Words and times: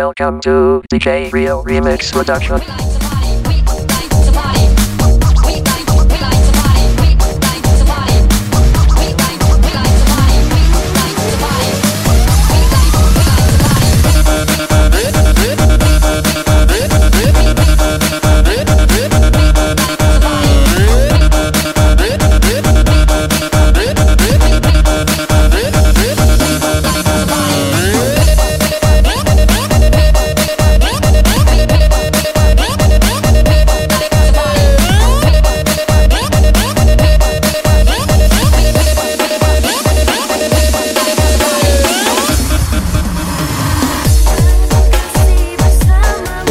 Welcome 0.00 0.40
to 0.40 0.82
DJ 0.90 1.30
Rio 1.30 1.62
Remix 1.62 2.10
Production. 2.10 2.99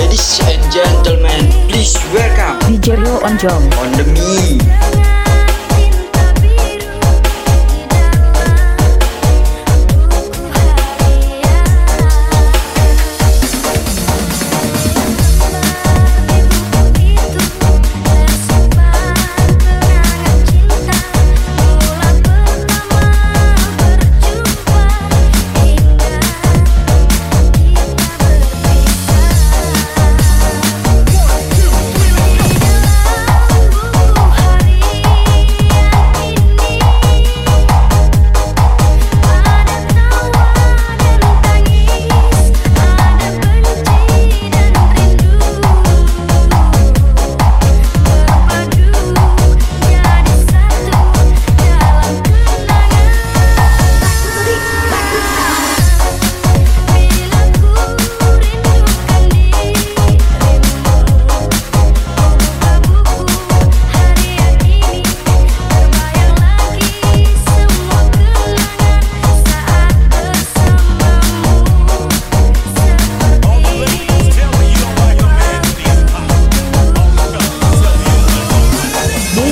Ladies 0.09 0.39
and 0.41 0.73
gentlemen, 0.73 1.69
please 1.69 1.93
welcome 2.11 2.57
DJ 2.65 2.97
Rio 2.97 3.19
Onjong 3.19 3.69
on 3.77 3.91
the 3.93 4.05
me. 4.09 5.18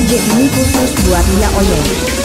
DJ 0.08 0.24
ini 0.40 0.48
khusus 0.56 0.96
buat 1.04 1.26
Lia 1.36 1.52
Oyen 1.60 2.17